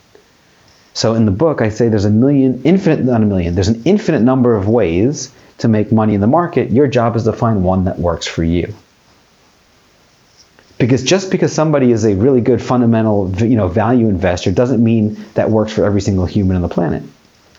[0.94, 3.84] So in the book, I say there's a million, infinite, not a million, there's an
[3.86, 6.72] infinite number of ways to make money in the market.
[6.72, 8.74] Your job is to find one that works for you.
[10.78, 15.24] Because just because somebody is a really good fundamental, you know, value investor doesn't mean
[15.34, 17.04] that works for every single human on the planet.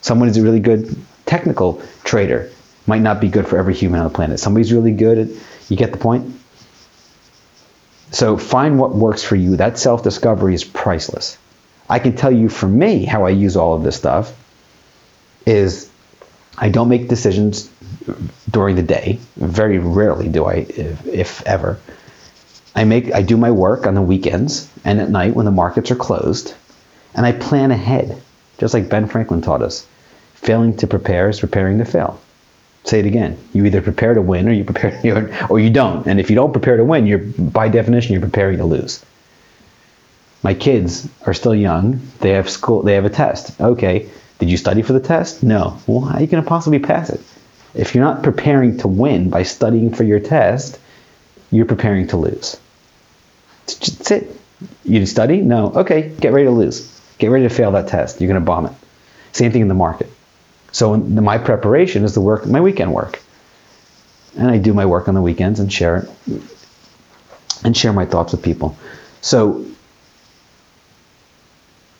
[0.01, 2.51] Someone is a really good technical trader
[2.87, 4.41] might not be good for every human on the planet.
[4.41, 5.29] Somebody's really good at,
[5.69, 6.35] you get the point?
[8.11, 9.57] So find what works for you.
[9.57, 11.39] That self discovery is priceless.
[11.89, 14.35] I can tell you for me how I use all of this stuff
[15.47, 15.91] is
[16.57, 17.71] I don't make decisions
[18.51, 19.19] during the day.
[19.37, 21.79] Very rarely do I, if, if ever.
[22.75, 25.91] I make I do my work on the weekends and at night when the markets
[25.91, 26.55] are closed,
[27.15, 28.23] and I plan ahead,
[28.59, 29.87] just like Ben Franklin taught us.
[30.35, 32.21] Failing to prepare is preparing to fail.
[32.89, 33.37] Say it again.
[33.53, 36.07] You either prepare to win or you prepare or you don't.
[36.07, 39.05] And if you don't prepare to win, you're by definition you're preparing to lose.
[40.43, 42.01] My kids are still young.
[42.21, 42.83] They have school.
[42.83, 43.61] They have a test.
[43.61, 44.09] Okay.
[44.39, 45.43] Did you study for the test?
[45.43, 45.79] No.
[45.87, 47.21] Well, how are you going to possibly pass it?
[47.75, 50.79] If you're not preparing to win by studying for your test,
[51.51, 52.59] you're preparing to lose.
[53.67, 54.35] That's it.
[54.85, 55.43] You didn't study?
[55.43, 55.73] No.
[55.75, 56.09] Okay.
[56.21, 56.91] Get ready to lose.
[57.19, 58.19] Get ready to fail that test.
[58.19, 58.73] You're going to bomb it.
[59.33, 60.11] Same thing in the market.
[60.73, 63.21] So my preparation is the work, my weekend work.
[64.37, 65.97] And I do my work on the weekends and share
[66.29, 66.43] it
[67.65, 68.77] and share my thoughts with people.
[69.21, 69.67] So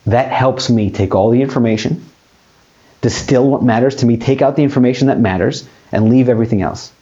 [0.07, 2.05] that helps me take all the information,
[3.01, 6.93] distill what matters to me, take out the information that matters, and leave everything else.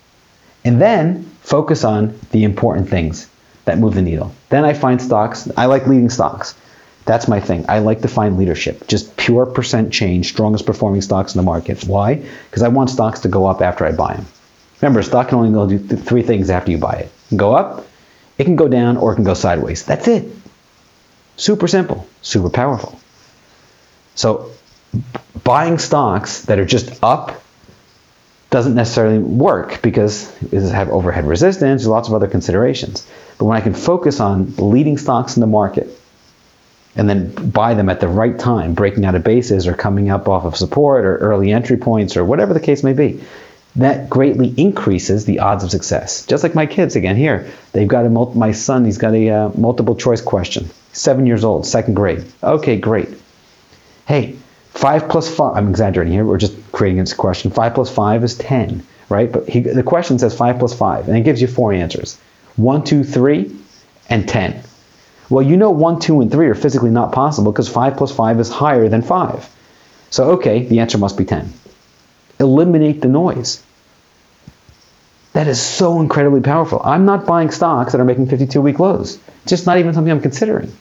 [0.65, 3.29] And then focus on the important things
[3.65, 4.35] that move the needle.
[4.49, 6.55] Then I find stocks, I like leading stocks.
[7.07, 7.65] That's my thing.
[7.69, 11.85] I like to find leadership, just pure percent change, strongest performing stocks in the market.
[11.85, 12.17] Why?
[12.51, 14.27] Because I want stocks to go up after I buy them.
[14.81, 17.07] Remember, a stock can only go do th- three things after you buy it.
[17.07, 17.87] it can go up,
[18.39, 19.85] it can go down, or it can go sideways.
[19.85, 20.31] That's it.
[21.37, 22.99] Super simple, super powerful.
[24.17, 24.51] So,
[25.45, 27.41] buying stocks that are just up
[28.51, 33.07] doesn't necessarily work because it have overhead resistance, there's lots of other considerations.
[33.39, 35.89] But when I can focus on leading stocks in the market
[36.97, 40.29] and then buy them at the right time, breaking out of bases or coming up
[40.29, 43.23] off of support or early entry points or whatever the case may be,
[43.77, 46.25] that greatly increases the odds of success.
[46.27, 49.49] Just like my kids again here, they've got a my son, he's got a uh,
[49.55, 50.71] multiple choice question.
[50.93, 52.25] Seven years old, second grade.
[52.43, 53.09] Okay, great.
[54.07, 54.37] Hey,
[54.71, 55.57] five plus five.
[55.57, 56.25] I'm exaggerating here.
[56.25, 57.51] We're just creating this question.
[57.51, 59.31] Five plus five is ten, right?
[59.31, 62.19] But he, the question says five plus five, and it gives you four answers:
[62.57, 63.55] one, two, three,
[64.09, 64.63] and ten.
[65.29, 68.41] Well, you know 1, 2, and 3 are physically not possible because 5 plus 5
[68.41, 69.57] is higher than 5.
[70.11, 71.53] So, okay, the answer must be 10.
[72.39, 73.63] Eliminate the noise.
[75.33, 76.81] That is so incredibly powerful.
[76.83, 79.19] I'm not buying stocks that are making 52 week lows.
[79.47, 80.73] Just not even something I'm considering.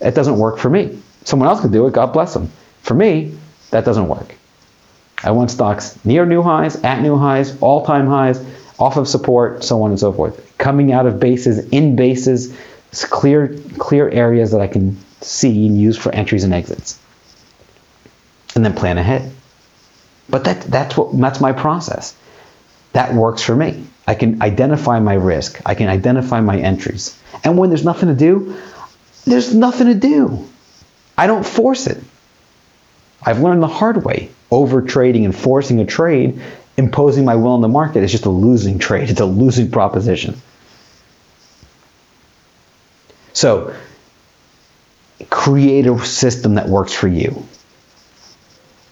[0.00, 1.02] It doesn't work for me.
[1.24, 2.50] Someone else could do it, God bless them.
[2.82, 3.36] For me,
[3.70, 4.34] that doesn't work.
[5.22, 8.42] I want stocks near new highs, at new highs, all time highs,
[8.78, 10.56] off of support, so on and so forth.
[10.56, 12.56] Coming out of bases, in bases,
[12.90, 16.98] it's clear, clear areas that I can see and use for entries and exits.
[18.54, 19.32] And then plan ahead.
[20.28, 22.16] But that, that's, what, that's my process.
[22.92, 23.84] That works for me.
[24.06, 25.60] I can identify my risk.
[25.66, 27.18] I can identify my entries.
[27.44, 28.56] And when there's nothing to do,
[29.26, 30.48] there's nothing to do.
[31.16, 32.02] I don't force it.
[33.22, 34.30] I've learned the hard way.
[34.50, 36.40] Over trading and forcing a trade,
[36.78, 39.10] imposing my will on the market is just a losing trade.
[39.10, 40.40] It's a losing proposition.
[43.38, 43.72] So,
[45.30, 47.46] create a system that works for you.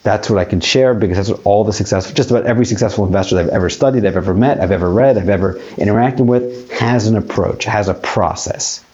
[0.05, 3.05] That's what I can share because that's what all the successful, just about every successful
[3.07, 7.09] investor I've ever studied, I've ever met, I've ever read, I've ever interacted with has
[7.09, 8.84] an approach, has a process.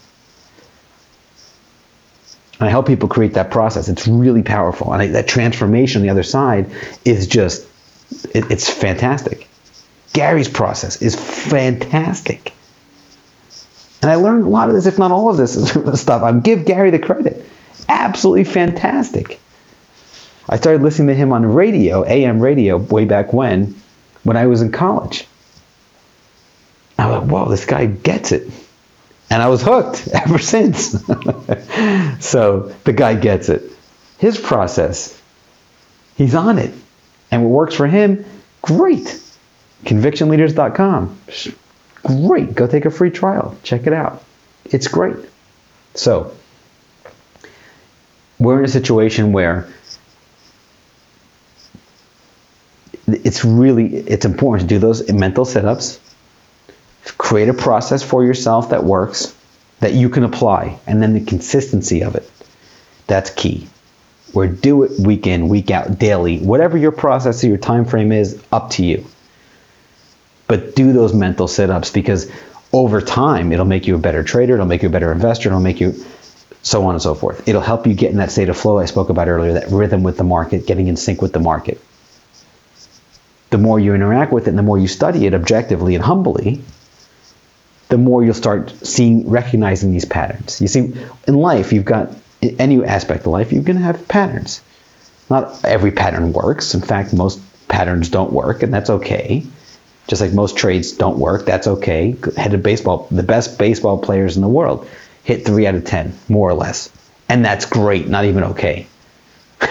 [2.58, 3.90] And I help people create that process.
[3.90, 4.90] It's really powerful.
[4.94, 6.70] And I, that transformation on the other side
[7.04, 7.68] is just,
[8.34, 9.48] it, it's fantastic.
[10.14, 12.54] Gary's process is fantastic.
[14.02, 15.54] And I learned a lot of this, if not all of this
[16.00, 16.22] stuff.
[16.22, 17.46] I give Gary the credit.
[17.88, 19.40] Absolutely fantastic.
[20.48, 23.80] I started listening to him on radio, AM radio, way back when,
[24.24, 25.26] when I was in college.
[26.98, 28.50] I was like, whoa, this guy gets it.
[29.30, 30.90] And I was hooked ever since.
[32.20, 33.62] so the guy gets it.
[34.18, 35.20] His process,
[36.16, 36.74] he's on it.
[37.30, 38.24] And what works for him,
[38.60, 39.20] great.
[39.84, 41.18] ConvictionLeaders.com.
[42.04, 42.54] Great.
[42.54, 43.56] Go take a free trial.
[43.62, 44.22] Check it out.
[44.64, 45.16] It's great.
[45.94, 46.34] So,
[48.38, 49.68] we're in a situation where
[53.06, 55.98] it's really it's important to do those mental setups
[57.18, 59.36] create a process for yourself that works
[59.80, 62.30] that you can apply and then the consistency of it
[63.06, 63.68] that's key
[64.34, 68.12] or do it week in week out daily whatever your process or your time frame
[68.12, 69.04] is up to you
[70.52, 72.30] but do those mental setups because
[72.72, 75.60] over time it'll make you a better trader it'll make you a better investor it'll
[75.60, 75.94] make you
[76.62, 78.84] so on and so forth it'll help you get in that state of flow i
[78.84, 81.80] spoke about earlier that rhythm with the market getting in sync with the market
[83.52, 86.62] the more you interact with it and the more you study it objectively and humbly,
[87.90, 90.60] the more you'll start seeing, recognizing these patterns.
[90.62, 90.94] You see,
[91.28, 94.62] in life, you've got, in any aspect of life, you're going to have patterns.
[95.28, 96.72] Not every pattern works.
[96.72, 99.44] In fact, most patterns don't work, and that's okay.
[100.08, 102.16] Just like most trades don't work, that's okay.
[102.36, 104.88] Headed baseball, the best baseball players in the world
[105.24, 106.90] hit three out of 10, more or less.
[107.28, 108.86] And that's great, not even okay.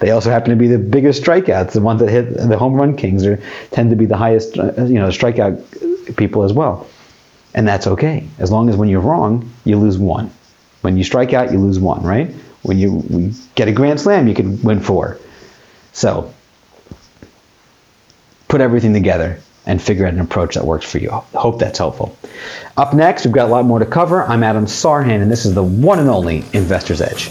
[0.00, 1.72] They also happen to be the biggest strikeouts.
[1.72, 3.40] The ones that hit the home run kings are
[3.70, 6.86] tend to be the highest, uh, you know, strikeout people as well.
[7.54, 10.30] And that's okay, as long as when you're wrong, you lose one.
[10.82, 12.30] When you strike out, you lose one, right?
[12.62, 15.18] When you get a grand slam, you can win four.
[15.92, 16.32] So
[18.50, 21.08] put everything together and figure out an approach that works for you.
[21.10, 22.16] Hope that's helpful.
[22.76, 24.24] Up next, we've got a lot more to cover.
[24.24, 27.30] I'm Adam Sarhan, and this is the one and only Investor's Edge.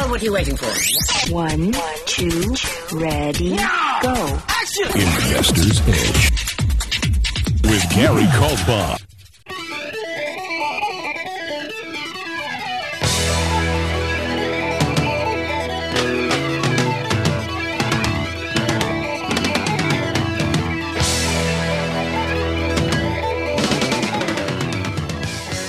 [0.00, 1.30] Well, what are you waiting for?
[1.30, 1.74] One,
[2.06, 2.54] two,
[2.90, 4.40] ready, go.
[4.48, 4.86] Action!
[4.94, 6.30] Investor's Edge
[7.64, 8.98] with Gary Kaltbaum.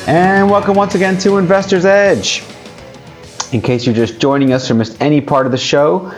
[0.08, 2.46] And welcome once again to Investor's Edge.
[3.52, 6.14] In case you're just joining us or missed any part of the show,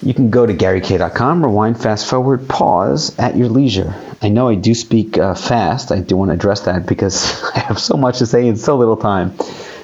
[0.00, 3.94] you can go to GaryK.com, rewind, fast forward, pause at your leisure.
[4.22, 5.92] I know I do speak uh, fast.
[5.92, 8.78] I do want to address that because I have so much to say and so
[8.78, 9.36] little time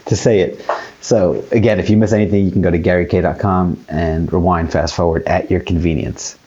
[0.07, 0.65] to say it.
[1.03, 5.25] So, again, if you miss anything, you can go to GaryK.com and rewind, fast forward
[5.25, 6.39] at your convenience.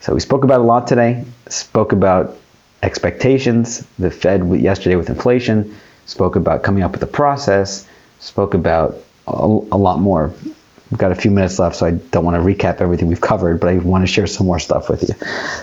[0.00, 2.36] So, we spoke about a lot today, spoke about
[2.82, 5.74] expectations, the Fed yesterday with inflation,
[6.04, 10.32] spoke about coming up with a process, spoke about a, a lot more.
[10.90, 13.60] We've got a few minutes left, so I don't want to recap everything we've covered,
[13.60, 15.14] but I want to share some more stuff with you.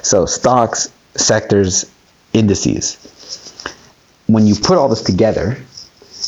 [0.01, 1.89] So, stocks, sectors,
[2.33, 2.95] indices.
[4.27, 5.57] When you put all this together,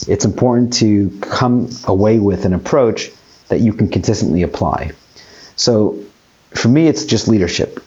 [0.07, 3.11] it's important to come away with an approach
[3.47, 4.91] that you can consistently apply.
[5.55, 5.99] So,
[6.51, 7.83] for me, it's just leadership.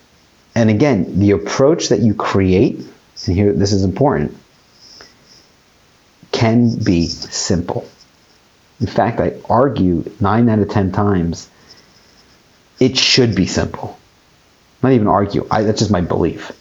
[0.57, 2.85] And again, the approach that you create
[3.27, 4.37] and here this is important,
[6.33, 7.89] can be simple.
[8.81, 11.49] In fact, I argue nine out of ten times
[12.81, 13.99] it should be simple.
[14.83, 16.53] Not even argue, I, that's just my belief.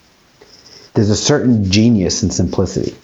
[0.94, 2.96] There's a certain genius in simplicity.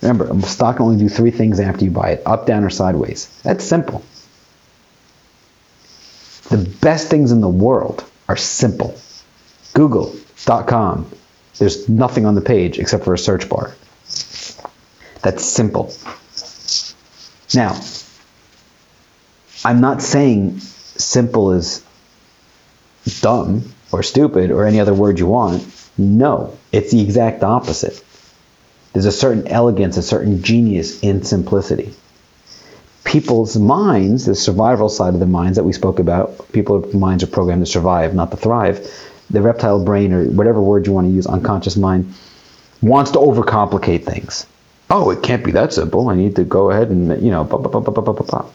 [0.00, 2.70] Remember, a stock can only do three things after you buy it up, down, or
[2.70, 3.28] sideways.
[3.42, 4.02] That's simple.
[6.48, 8.96] The best things in the world are simple.
[9.74, 11.10] Google.com,
[11.58, 13.74] there's nothing on the page except for a search bar.
[15.22, 15.94] That's simple.
[17.54, 17.80] Now,
[19.64, 21.84] I'm not saying simple is
[23.20, 25.66] dumb or stupid or any other word you want.
[25.98, 28.02] No, it's the exact opposite.
[28.92, 31.94] There's a certain elegance, a certain genius in simplicity.
[33.04, 37.26] People's minds, the survival side of the minds that we spoke about, people's minds are
[37.26, 38.88] programmed to survive, not to thrive
[39.30, 42.14] the reptile brain or whatever word you want to use, unconscious mind,
[42.80, 44.46] wants to overcomplicate things.
[44.94, 46.10] Oh, it can't be that simple.
[46.10, 48.46] I need to go ahead and, you know, blah, blah, blah.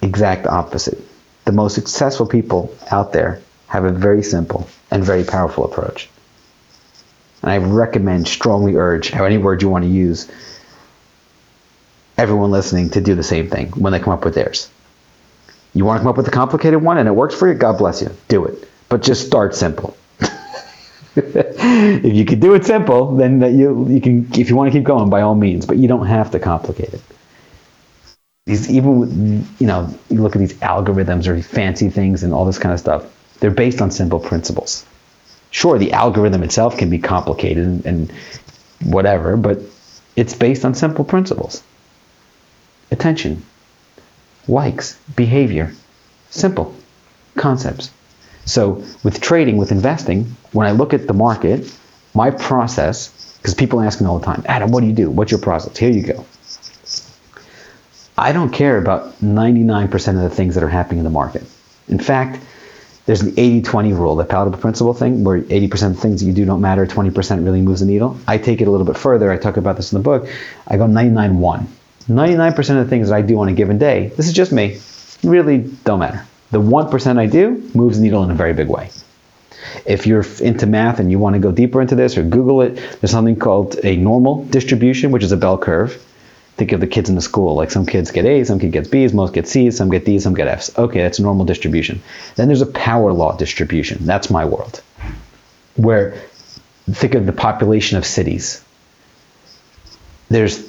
[0.00, 1.00] Exact opposite.
[1.44, 6.08] The most successful people out there have a very simple and very powerful approach.
[7.42, 10.30] And I recommend, strongly urge, how any word you want to use,
[12.16, 14.70] everyone listening to do the same thing when they come up with theirs.
[15.74, 17.54] You want to come up with a complicated one and it works for you?
[17.54, 18.14] God bless you.
[18.28, 18.68] Do it.
[18.88, 19.96] But just start simple.
[22.04, 24.86] if you can do it simple, then you you can if you want to keep
[24.86, 27.02] going by all means, but you don't have to complicate it.
[28.46, 32.58] These even you know you look at these algorithms or fancy things and all this
[32.58, 33.04] kind of stuff.
[33.40, 34.84] They're based on simple principles.
[35.50, 38.12] Sure, the algorithm itself can be complicated and, and
[38.84, 39.60] whatever, but
[40.16, 41.62] it's based on simple principles.
[42.90, 43.42] Attention,
[44.46, 45.72] likes, behavior.
[46.30, 46.74] Simple
[47.36, 47.90] concepts.
[48.48, 51.70] So with trading, with investing, when I look at the market,
[52.14, 55.10] my process, because people ask me all the time, Adam, what do you do?
[55.10, 55.76] What's your process?
[55.76, 56.24] Here you go.
[58.16, 61.44] I don't care about 99% of the things that are happening in the market.
[61.88, 62.42] In fact,
[63.04, 66.44] there's an 80-20 rule, the Pareto principle thing, where 80% of things that you do
[66.44, 68.18] don't matter, 20% really moves the needle.
[68.26, 69.30] I take it a little bit further.
[69.30, 70.28] I talk about this in the book.
[70.66, 71.66] I go 99-1.
[72.08, 74.80] 99% of the things that I do on a given day, this is just me,
[75.22, 76.24] really don't matter.
[76.50, 78.90] The 1% I do moves the needle in a very big way.
[79.84, 82.76] If you're into math and you want to go deeper into this or Google it,
[83.00, 86.02] there's something called a normal distribution, which is a bell curve.
[86.56, 87.54] Think of the kids in the school.
[87.54, 90.24] Like some kids get A's, some kids get B's, most get C's, some get D's,
[90.24, 90.76] some get F's.
[90.76, 92.02] Okay, that's a normal distribution.
[92.36, 94.06] Then there's a power law distribution.
[94.06, 94.82] That's my world.
[95.76, 96.20] Where
[96.90, 98.64] think of the population of cities.
[100.30, 100.68] There's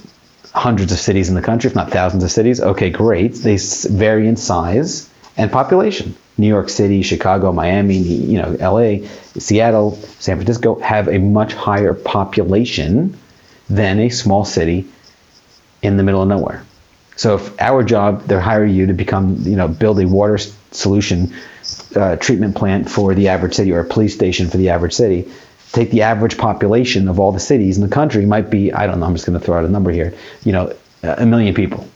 [0.53, 2.59] hundreds of cities in the country, if not thousands of cities.
[2.59, 3.34] Okay, great.
[3.34, 5.09] They vary in size
[5.39, 6.15] and population.
[6.37, 11.93] New York City, Chicago, Miami, you know, LA, Seattle, San Francisco have a much higher
[11.93, 13.17] population
[13.69, 14.87] than a small city
[15.81, 16.63] in the middle of nowhere.
[17.15, 20.37] So if our job, they're hiring you to become, you know, build a water
[20.71, 21.33] solution
[21.95, 25.29] uh, treatment plant for the average city or a police station for the average city,
[25.71, 28.99] take the average population of all the cities in the country might be I don't
[28.99, 30.13] know I'm just going to throw out a number here
[30.43, 31.87] you know a million people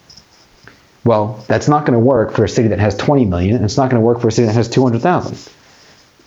[1.03, 3.77] well that's not going to work for a city that has 20 million and it's
[3.77, 5.37] not going to work for a city that has 200,000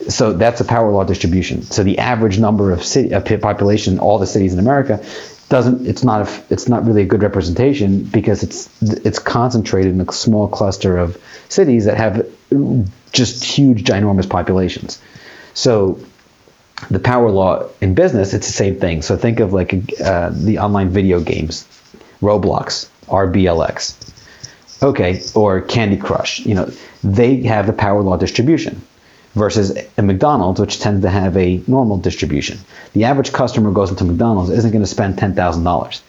[0.08, 1.62] so that's a power law distribution.
[1.62, 5.04] So the average number of city of population in all the cities in America
[5.48, 10.00] doesn't it's not a, it's not really a good representation because it's it's concentrated in
[10.00, 12.26] a small cluster of cities that have
[13.12, 15.00] just huge ginormous populations.
[15.54, 16.00] So
[16.90, 19.02] the power law in business, it's the same thing.
[19.02, 21.66] So think of like uh, the online video games,
[22.20, 23.94] Roblox, RBLX,
[24.82, 26.40] okay, or Candy Crush.
[26.46, 26.70] You know,
[27.04, 28.82] they have the power law distribution.
[29.34, 32.58] versus a McDonald's, which tends to have a normal distribution.
[32.94, 36.00] The average customer goes into McDonald's isn't going to spend $10,000.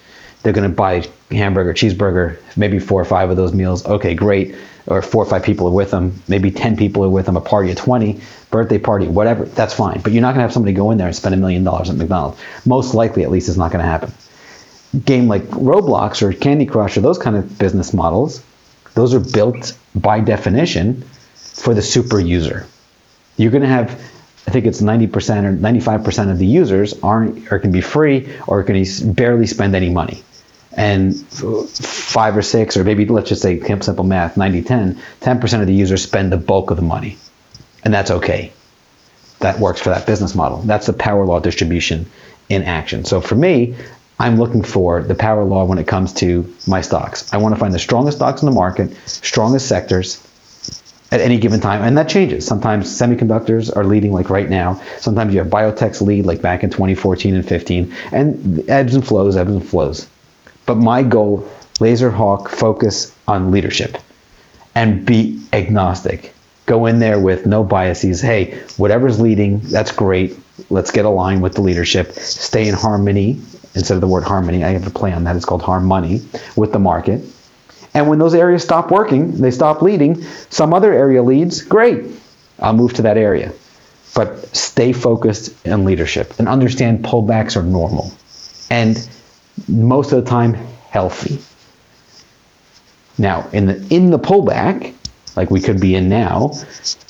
[0.44, 3.86] They're going to buy hamburger, cheeseburger, maybe four or five of those meals.
[3.86, 4.56] Okay, great.
[4.86, 6.24] Or four or five people are with them.
[6.30, 9.44] Maybe 10 people are with them, a party of 20, birthday party, whatever.
[9.44, 10.00] That's fine.
[10.00, 11.90] But you're not going to have somebody go in there and spend a million dollars
[11.90, 12.40] at McDonald's.
[12.66, 14.14] Most likely, at least, it's not going to happen.
[15.04, 18.42] Game like Roblox or Candy Crush or those kind of business models,
[18.98, 21.04] those are built by definition
[21.36, 22.66] for the super user.
[23.38, 23.92] You're going to have,
[24.48, 25.14] I think it's 90%
[25.46, 29.92] or 95% of the users aren't or can be free or can barely spend any
[29.92, 30.24] money.
[30.72, 35.68] And five or six, or maybe let's just say simple math 90 10, 10% of
[35.68, 37.18] the users spend the bulk of the money.
[37.84, 38.52] And that's okay.
[39.42, 40.64] That works for that business model.
[40.64, 42.08] That's the power law distribution
[42.50, 43.06] in action.
[43.06, 43.76] So for me,
[44.20, 47.32] I'm looking for the power law when it comes to my stocks.
[47.32, 50.24] I want to find the strongest stocks in the market, strongest sectors,
[51.12, 52.46] at any given time, and that changes.
[52.46, 54.82] Sometimes semiconductors are leading, like right now.
[55.00, 59.38] Sometimes you have biotechs lead, like back in 2014 and 15, and ebbs and flows,
[59.38, 60.08] ebbs and flows.
[60.66, 61.50] But my goal,
[61.80, 63.98] laser hawk, focus on leadership,
[64.76, 66.34] and be agnostic.
[66.66, 68.20] Go in there with no biases.
[68.20, 70.38] Hey, whatever's leading, that's great.
[70.70, 72.12] Let's get aligned with the leadership.
[72.12, 73.40] Stay in harmony
[73.78, 74.64] instead of the word harmony.
[74.64, 75.36] I have to play on that.
[75.36, 76.22] It's called harmony
[76.56, 77.22] with the market
[77.98, 80.22] and when those areas stop working, they stop leading,
[80.52, 82.06] some other area leads, great.
[82.60, 83.54] I'll move to that area.
[84.14, 88.14] But stay focused in leadership and understand pullbacks are normal
[88.70, 88.98] and
[89.68, 90.54] most of the time
[90.90, 91.40] healthy.
[93.18, 94.94] Now, in the in the pullback,
[95.36, 96.52] like we could be in now,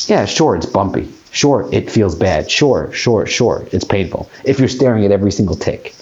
[0.08, 1.12] yeah, sure, it's bumpy.
[1.32, 2.50] Sure, it feels bad.
[2.50, 4.30] Sure, sure, sure, it's painful.
[4.46, 5.94] If you're staring at every single tick.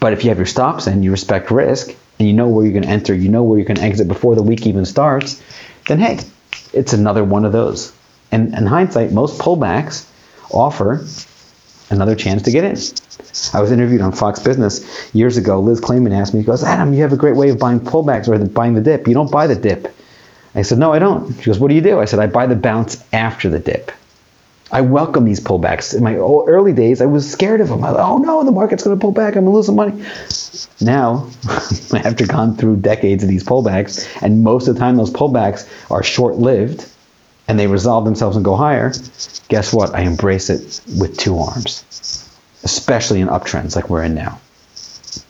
[0.00, 2.72] But if you have your stops and you respect risk, and you know where you're
[2.72, 5.42] going to enter, you know where you're going to exit before the week even starts,
[5.88, 6.20] then hey,
[6.72, 7.92] it's another one of those.
[8.30, 10.06] And in hindsight, most pullbacks
[10.52, 11.04] offer
[11.90, 12.76] another chance to get in.
[13.52, 15.60] I was interviewed on Fox Business years ago.
[15.60, 18.28] Liz Claman asked me, she goes, Adam, you have a great way of buying pullbacks
[18.28, 19.08] or buying the dip.
[19.08, 19.94] You don't buy the dip.
[20.54, 21.32] I said, no, I don't.
[21.38, 22.00] She goes, what do you do?
[22.00, 23.92] I said, I buy the bounce after the dip.
[24.72, 25.96] I welcome these pullbacks.
[25.96, 27.82] In my early days, I was scared of them.
[27.82, 29.36] I oh no, the market's going to pull back.
[29.36, 30.04] I'm going to lose some money.
[30.80, 31.28] Now,
[32.04, 36.02] after gone through decades of these pullbacks, and most of the time those pullbacks are
[36.02, 36.88] short lived
[37.48, 38.92] and they resolve themselves and go higher,
[39.48, 39.94] guess what?
[39.94, 41.84] I embrace it with two arms,
[42.62, 44.40] especially in uptrends like we're in now.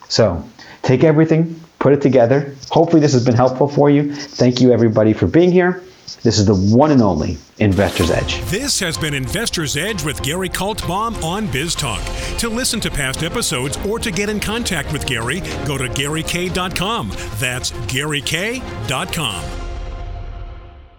[0.09, 0.47] So
[0.83, 2.55] take everything, put it together.
[2.71, 4.15] Hopefully, this has been helpful for you.
[4.15, 5.83] Thank you, everybody, for being here.
[6.17, 8.41] This is the one and only Investor's Edge.
[8.43, 12.39] This has been Investor's Edge with Gary Kaltbaum on BizTalk.
[12.39, 17.11] To listen to past episodes or to get in contact with Gary, go to GaryK.com.
[17.39, 19.60] That's GaryK.com.